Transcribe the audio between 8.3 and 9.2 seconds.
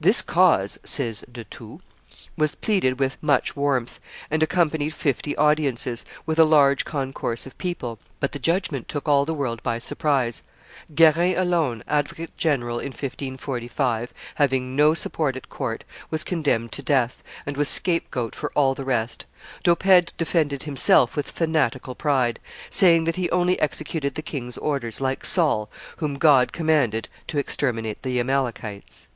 the judgment took